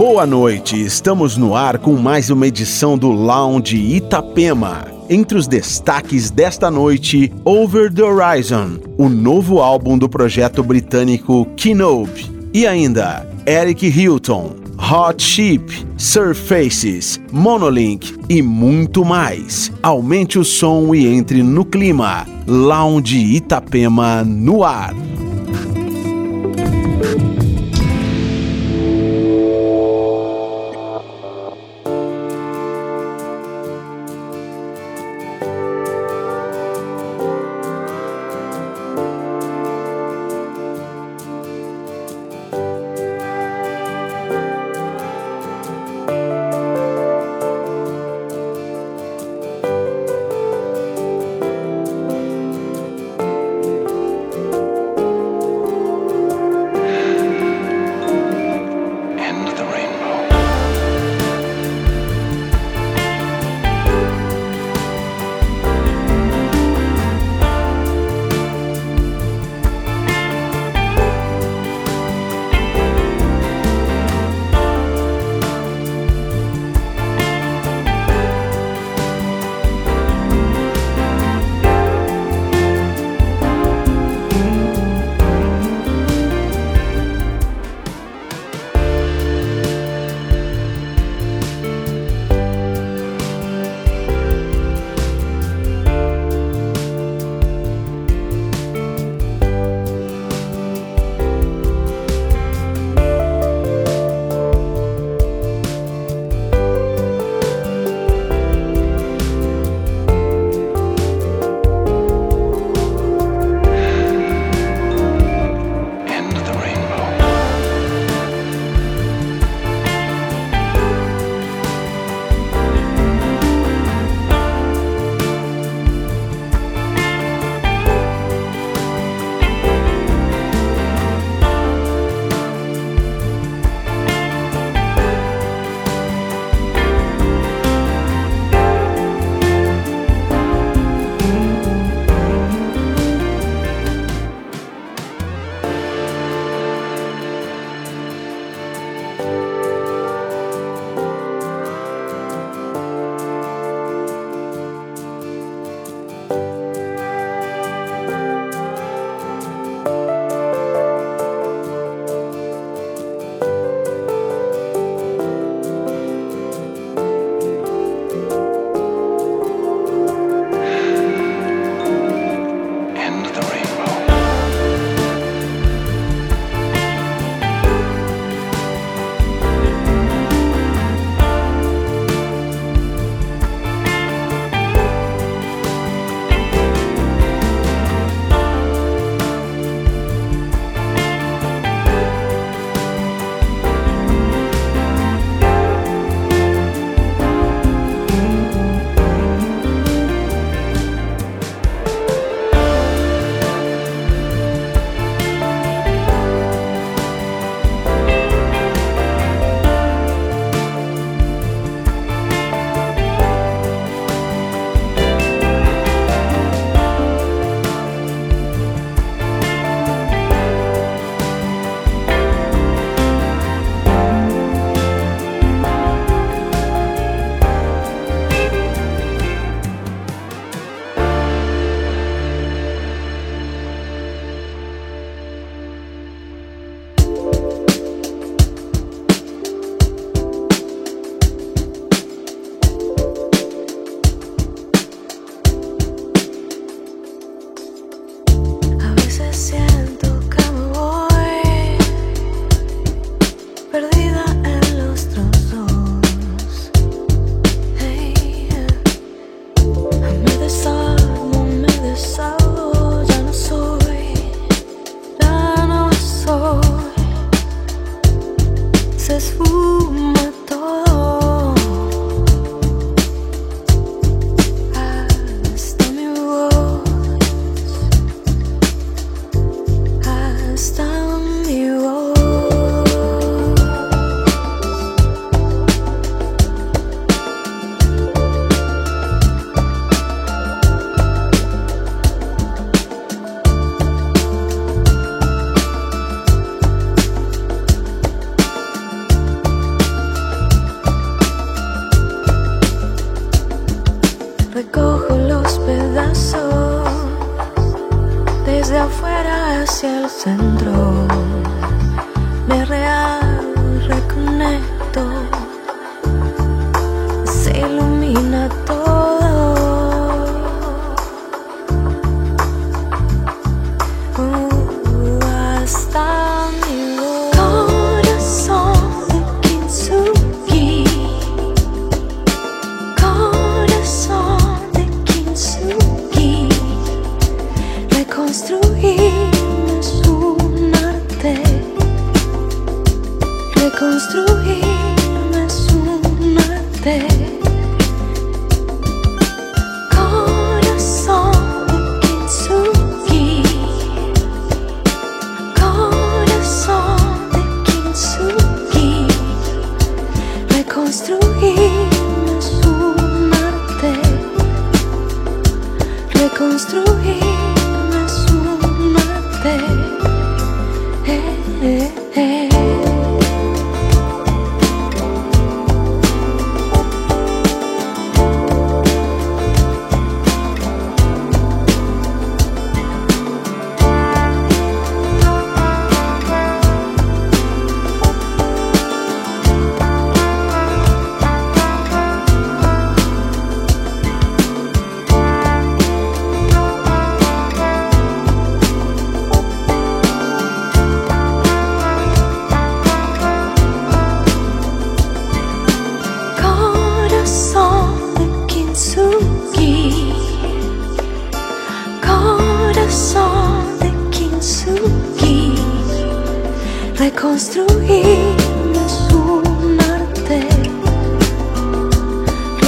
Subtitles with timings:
[0.00, 4.86] Boa noite, estamos no ar com mais uma edição do Lounge Itapema.
[5.10, 12.24] Entre os destaques desta noite, Over the Horizon, o novo álbum do projeto britânico Kinobe.
[12.54, 19.70] E ainda, Eric Hilton, Hot Sheep, Surfaces, Monolink e muito mais.
[19.82, 22.26] Aumente o som e entre no clima.
[22.46, 24.94] Lounge Itapema no ar.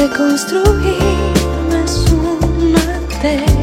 [0.03, 3.62] reconstruirme, súmate.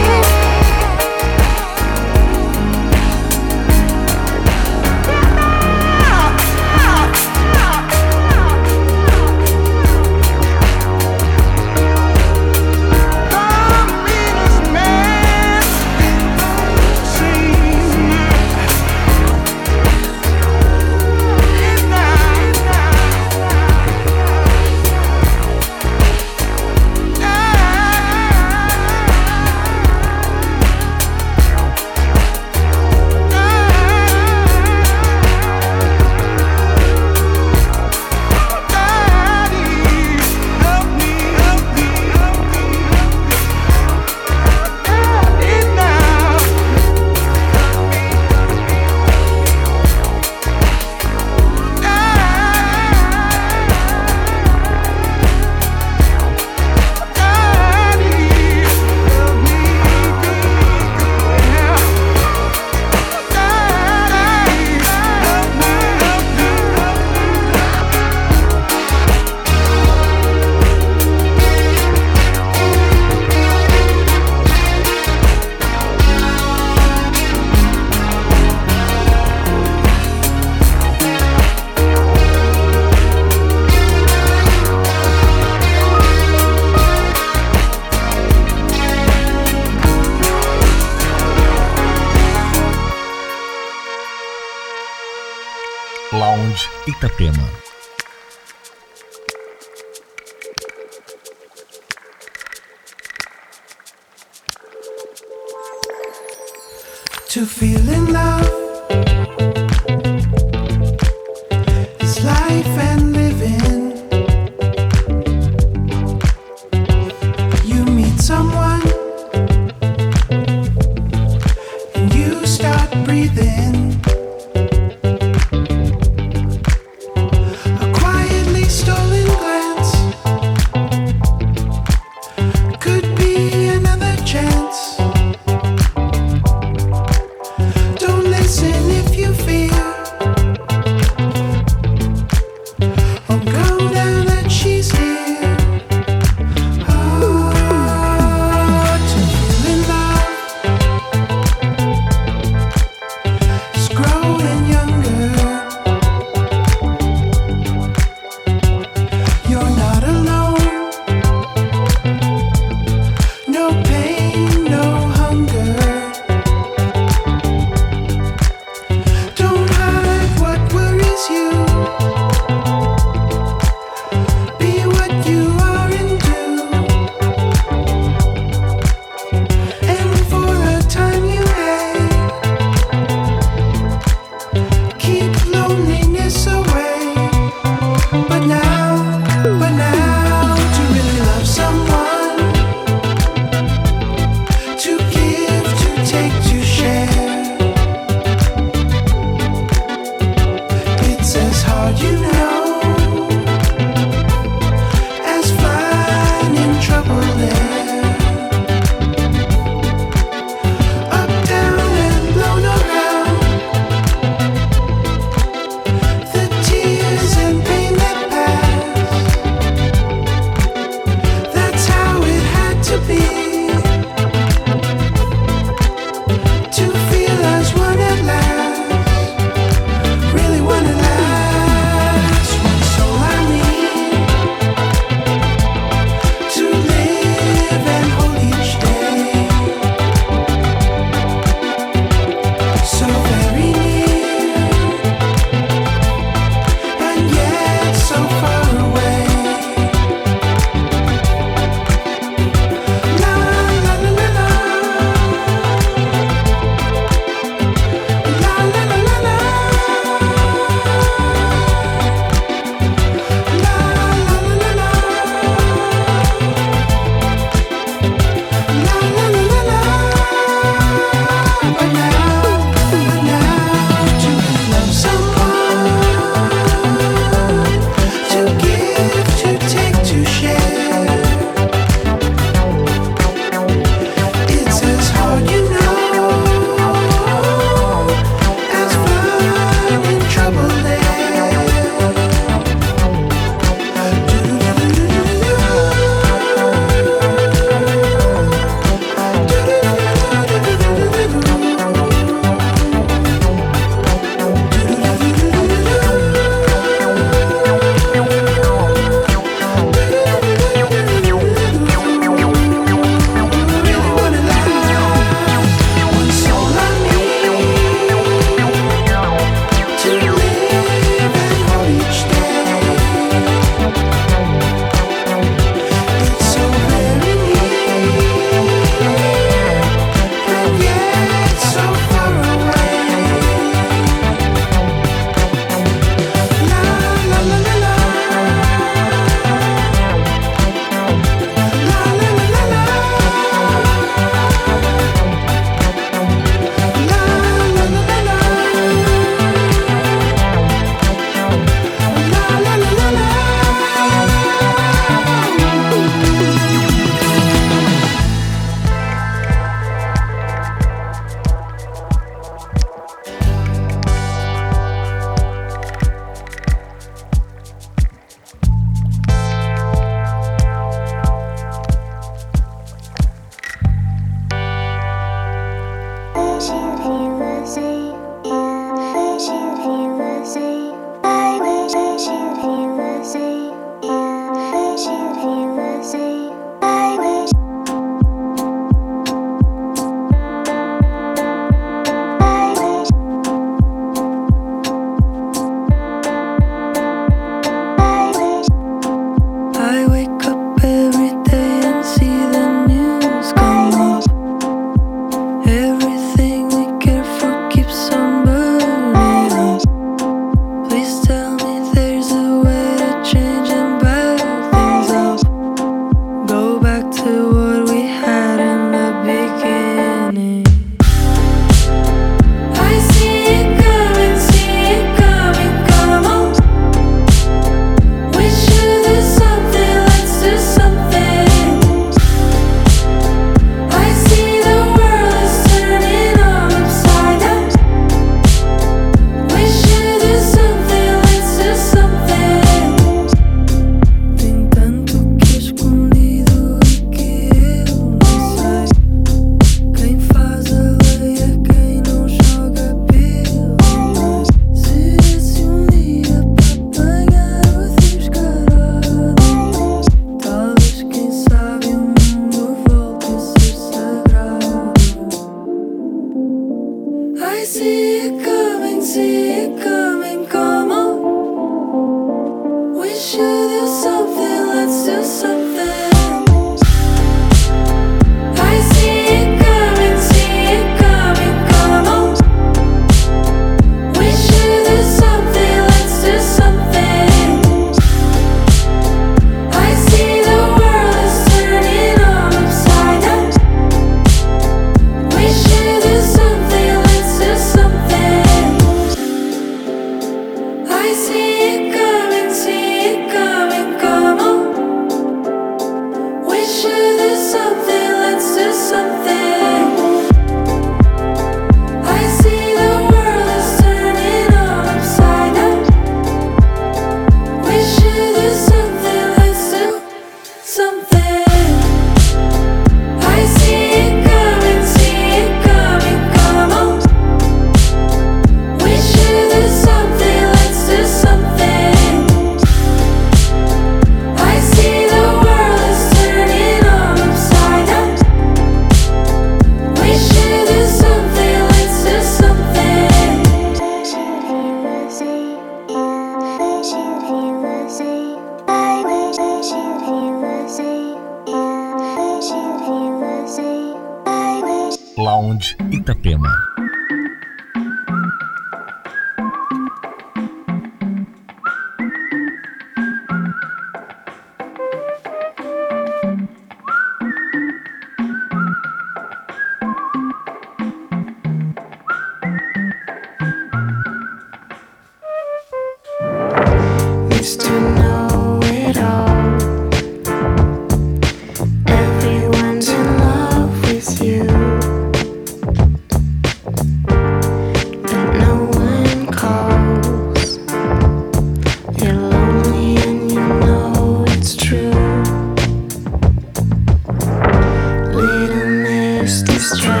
[599.61, 600.00] strong.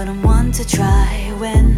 [0.00, 1.76] but I'm one to try when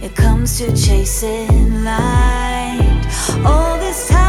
[0.00, 3.02] it comes to chasing light.
[3.44, 4.23] All this time.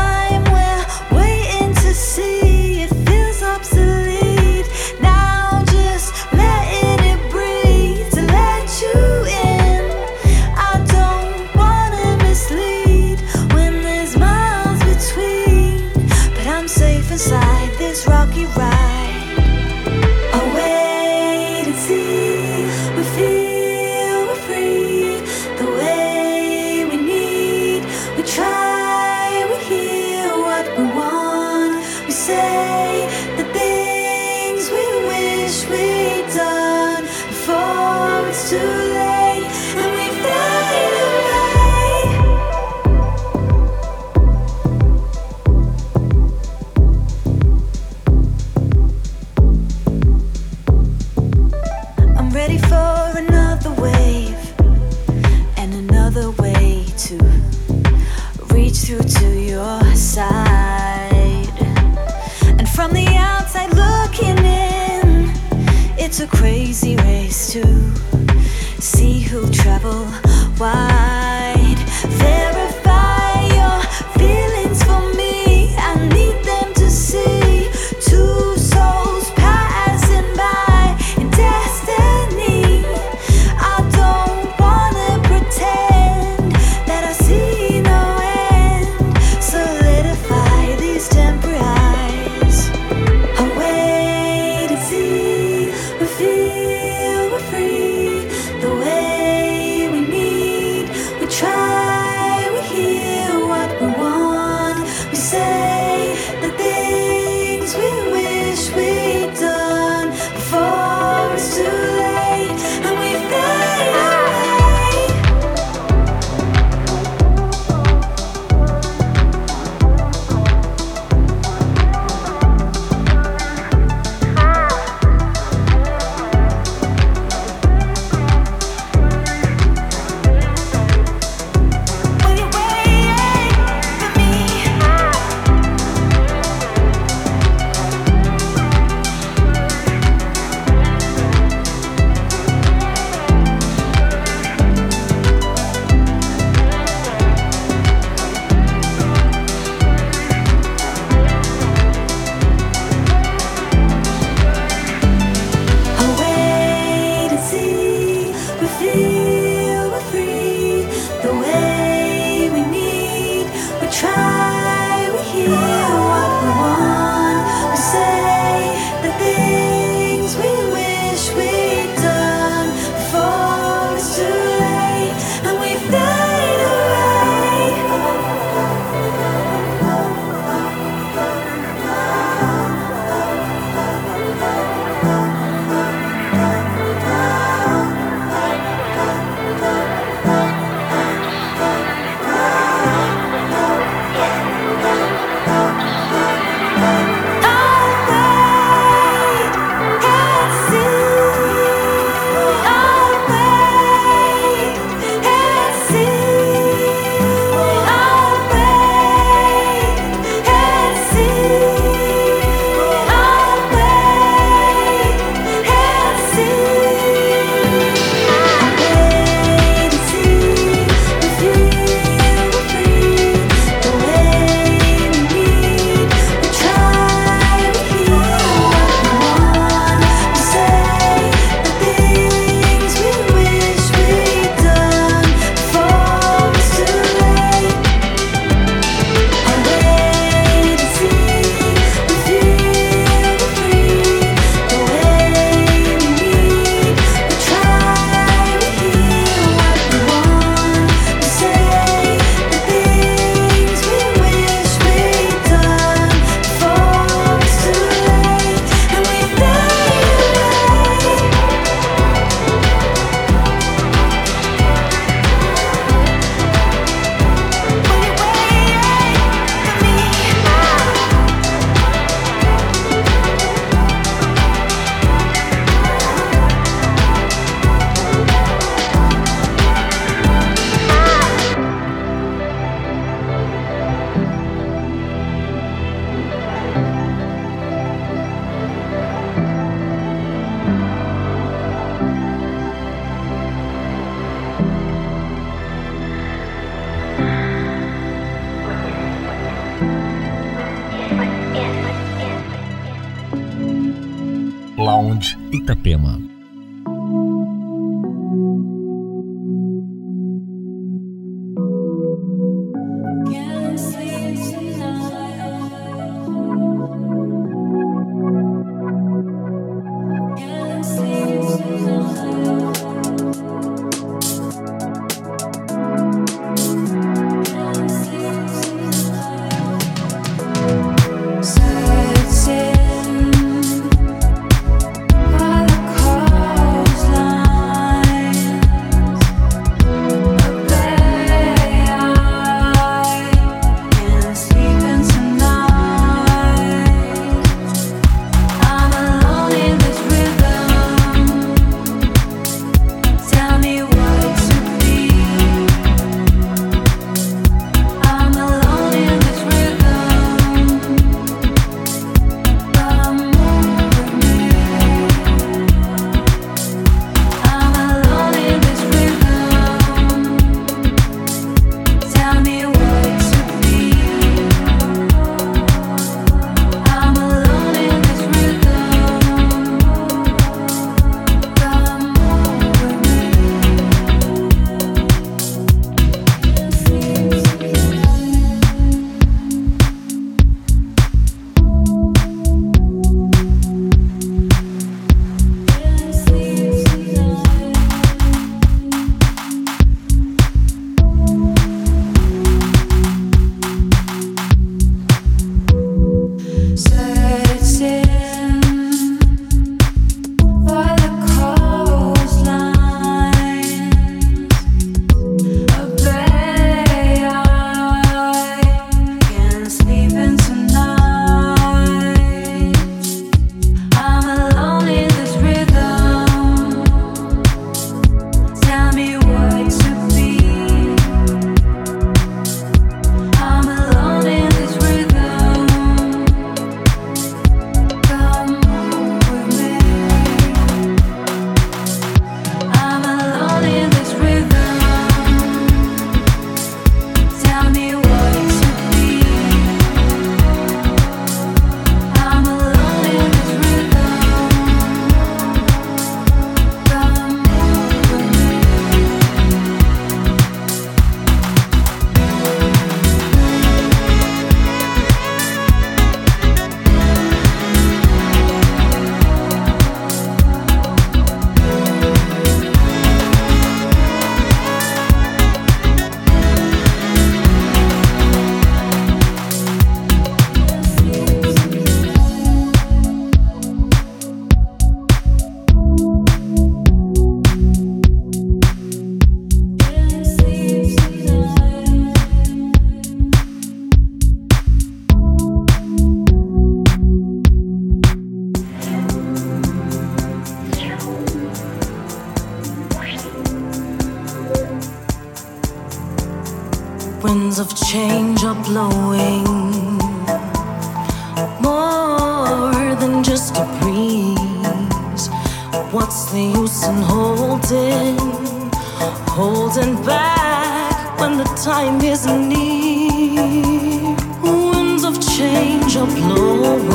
[525.96, 526.95] Change are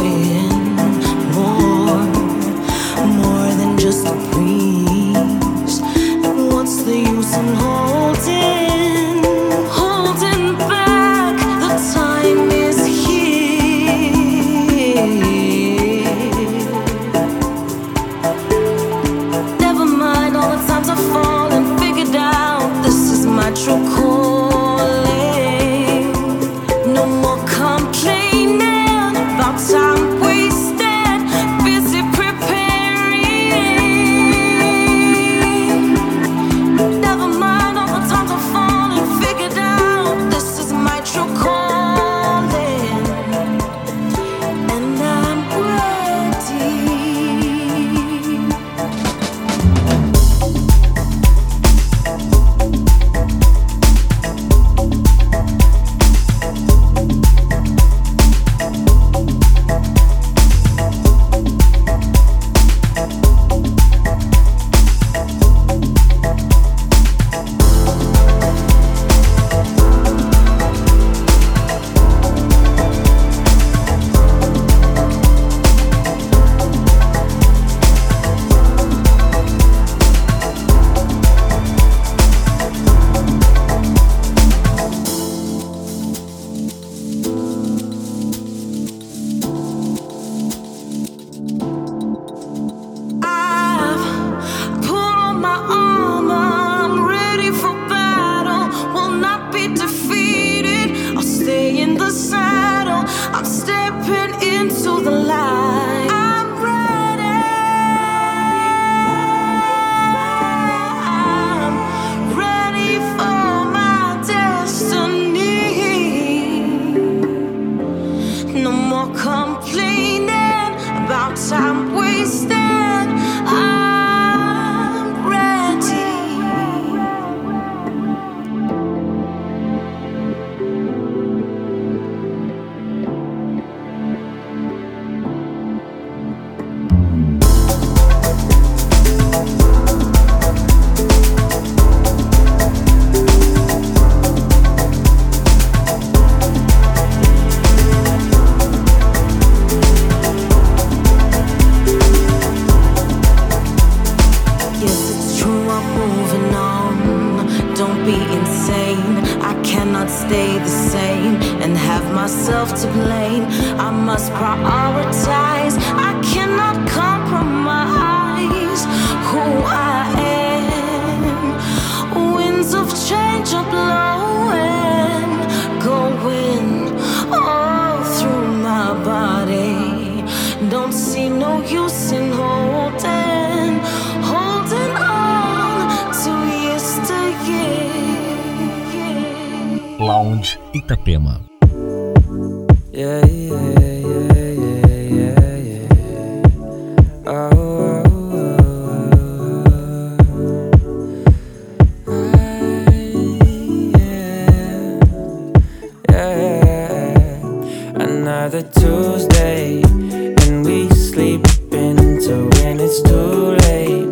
[212.49, 214.10] when it's too late.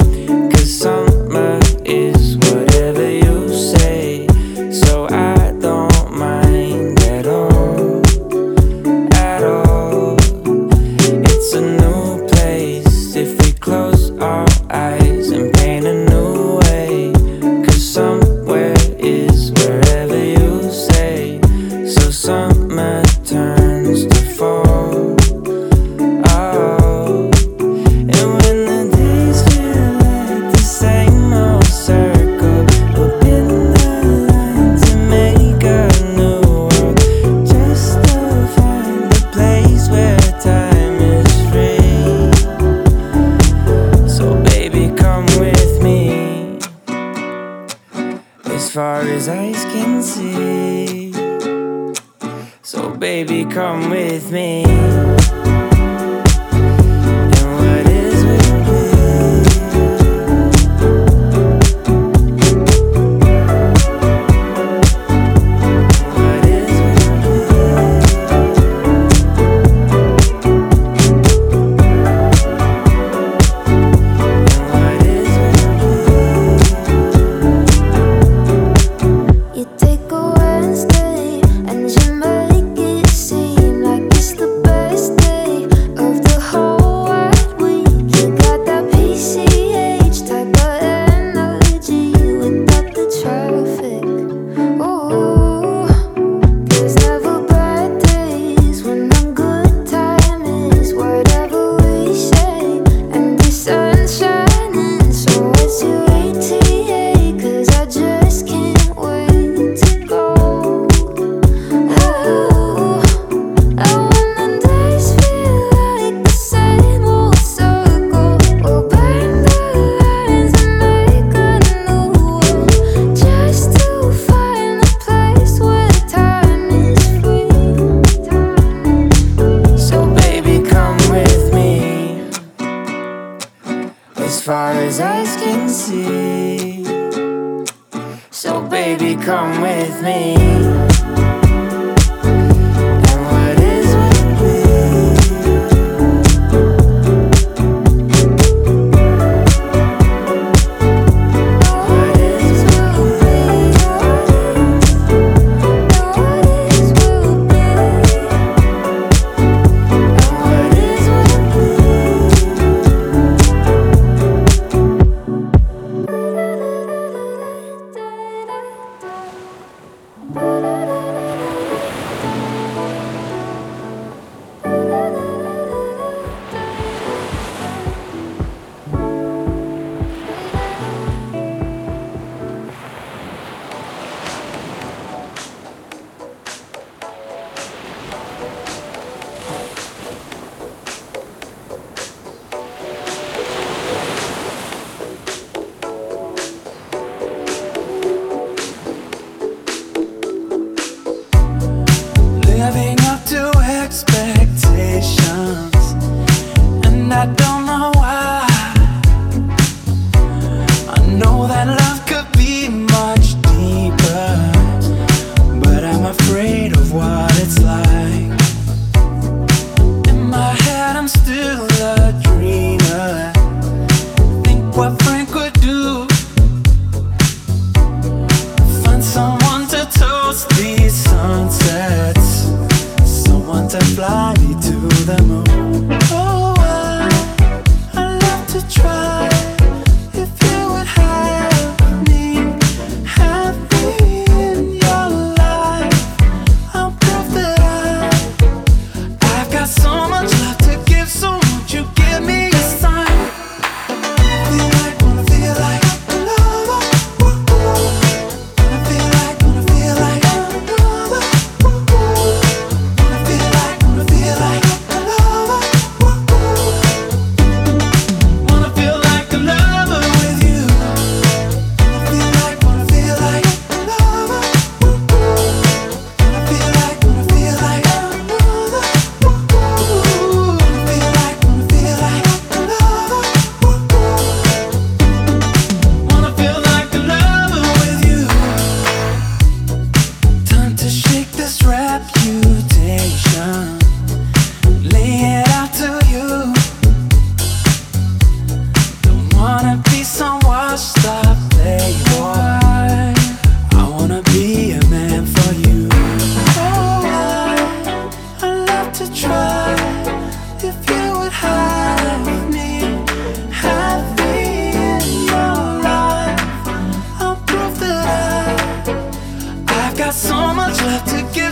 [320.08, 321.47] Got so much left to give.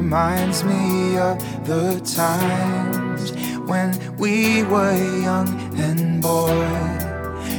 [0.00, 1.36] Reminds me of
[1.66, 3.32] the times
[3.68, 5.48] when we were young
[5.78, 6.66] and boy,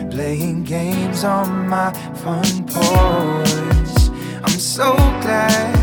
[0.09, 3.93] playing games on my front porch.
[4.43, 5.80] I'm so glad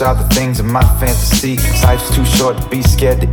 [0.00, 1.56] are the things in my fantasy.
[1.82, 3.25] Life's too short to be scared to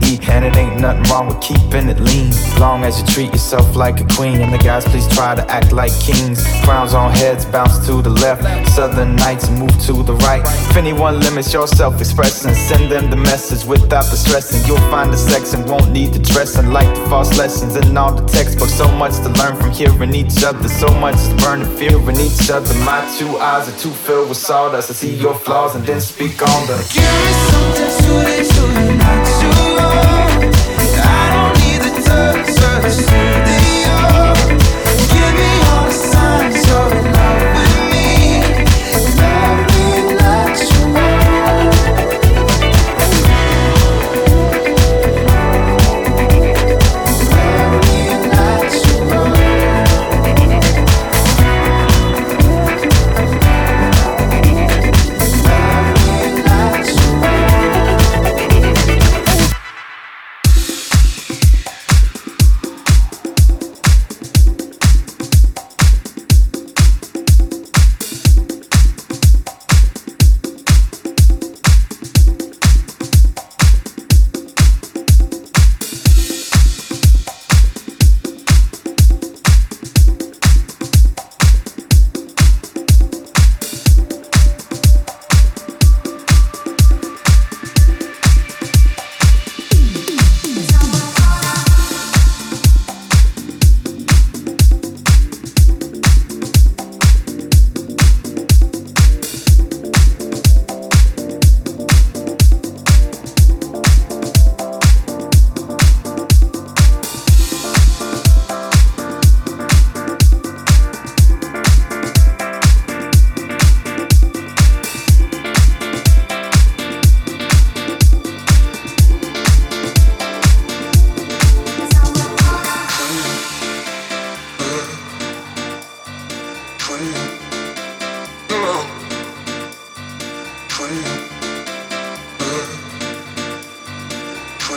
[0.83, 2.29] nothing wrong with keeping it lean.
[2.59, 5.71] Long as you treat yourself like a queen, and the guys please try to act
[5.71, 6.43] like kings.
[6.65, 8.43] Crowns on heads bounce to the left,
[8.75, 10.43] southern nights move to the right.
[10.69, 14.61] If anyone limits your self expression, send them the message without the stressing.
[14.67, 18.13] You'll find the sex and won't need the dressing, like the false lessons in all
[18.13, 18.73] the textbooks.
[18.73, 22.49] So much to learn from hearing each other, so much is burning fear in each
[22.49, 22.73] other.
[22.83, 24.89] My two eyes are too filled with sawdust.
[24.89, 27.52] I see your flaws and then speak on them.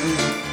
[0.07, 0.46] Thank you.